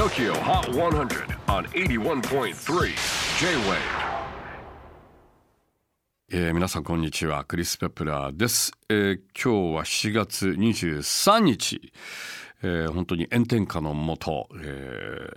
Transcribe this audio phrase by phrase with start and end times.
[0.00, 2.54] TOKYO HOT 100 on 81.3
[3.38, 3.76] J-WAVE.
[6.32, 11.92] えー、皆さんこんにちはクリス・ペプラーです、えー、今日は7月23日、
[12.62, 15.28] えー、本当に炎天下のもと、え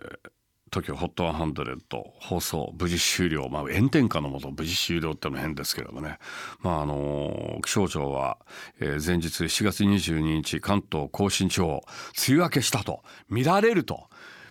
[0.71, 1.77] ー、TOKIOHOT100
[2.21, 6.19] 放送無事終了、まあ、炎天下のもと無事終了っての変ですけれどもね、
[6.61, 8.37] まああの気象庁は、
[8.79, 11.81] えー、前日7月22日関東甲信地方梅
[12.29, 14.07] 雨明けしたと見られると。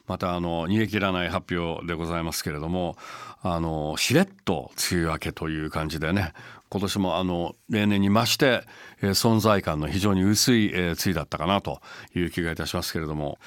[0.07, 2.97] またあの煮え切らない発表でございますけれども
[3.43, 6.33] あのしれっと梅雨明けという感じでね
[6.69, 8.65] 今年もあの例年に増して、
[9.03, 11.81] えー、存在感の非常に薄い、えー、梅雨だったかなと
[12.15, 13.39] いう気がいたしますけれども。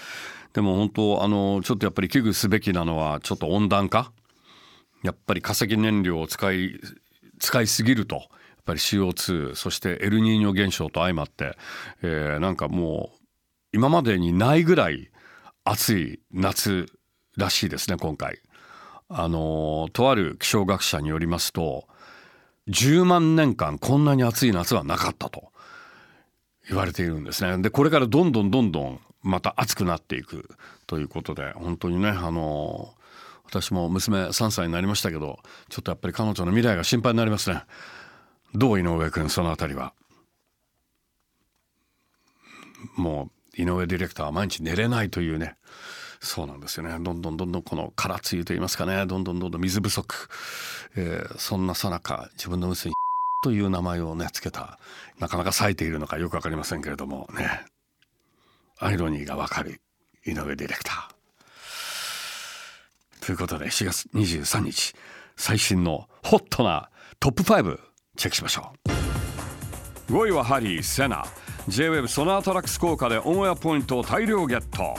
[0.54, 4.13] でも本当あのちょっとやっぱり危惧すべきなのはちょっと温暖化。
[5.04, 6.80] やっぱり化石燃料を使い
[7.40, 8.16] 使いすぎると。
[8.16, 8.27] やっ
[8.66, 11.55] ぱり CO2 そしてエルニーニョ現象と相まって、
[12.01, 13.18] えー、なんかもう
[13.74, 15.12] 今までにないぐらい
[15.66, 16.85] 暑い夏
[17.38, 18.40] らしいですね今回。
[19.10, 21.88] あのとある気象学者によりますと
[22.70, 25.52] 10万年間こんなに暑い夏はなかったと
[26.68, 27.62] 言われているんですね。
[27.62, 30.49] でこれからどんどんどんどんまた熱くなっていく
[30.85, 32.94] ということで本当にねあの
[33.46, 37.63] 私も娘3歳になりましたけどちょっとやっぱり彼女の未来が心配になりますね
[38.54, 39.94] どう井上君そのあたりは
[42.96, 45.55] もう井上ディレクターは毎日寝れないというね。
[46.20, 46.98] そうなんですよね。
[46.99, 49.05] どんどんどんどんこの空梅雨といいますかね。
[49.05, 50.29] どんどんどんどん水不足、
[50.95, 52.95] えー、そんなさなか自分の娘に
[53.43, 54.79] という名前をねつけた
[55.20, 57.65] なかなか咲いているのかよく分かりませんけれどもね。
[58.79, 59.79] アイロニーがわかる
[60.26, 63.26] 井上ディレクター。
[63.26, 64.95] ということで4月23日
[65.35, 66.89] 最新のホットな
[67.19, 67.79] トップ5
[68.17, 68.73] チェックしましょ
[70.09, 70.13] う。
[70.13, 71.25] 5位はハリー・セナ。
[71.68, 74.96] J-WEB ソナートラックス効果でオンエアポイントを大量ゲット。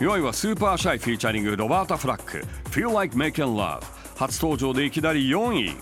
[0.00, 3.82] 4位は Supershy フィーチャリングロバータ・フラック Feel Like Making Love
[4.16, 5.76] 初登場でいきなり4位。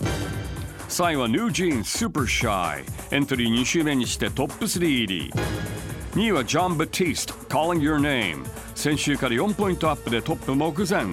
[0.87, 5.31] 3位は NewJeans Super Shy エントリー2週目にしてトップ3入り。
[6.13, 11.05] 2位はジョン・バティスト Calling Your Name 先週から4ポイントアップでトップ目前。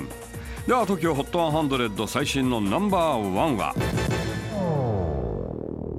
[0.67, 3.75] では TOKIOHOT100 最新のナンバーワンは？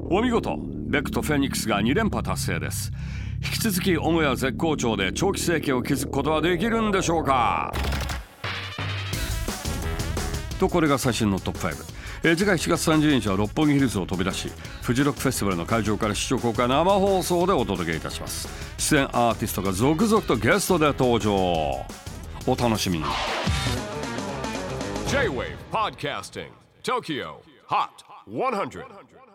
[0.09, 0.59] お見事。
[0.93, 2.91] ベクとフェニックスが2連覇達成です。
[3.43, 7.73] 引き続き母屋絶好調で長期生計を築くことはできるんでしょうか。
[10.59, 14.51] とこれが最新のトップ5え、次回7月30日は六本木ヒルズを飛び出し
[14.83, 18.47] フジロックフェスティバルの会場から視聴公開生放送でお届けいたします。
[18.77, 21.33] 出演アーティストが続々とゲストで登場。
[22.45, 23.05] お楽しみに。
[25.07, 26.49] J-WAVE PODCASTING
[26.83, 27.37] TOKYO
[27.67, 27.87] HOT
[28.29, 29.32] 100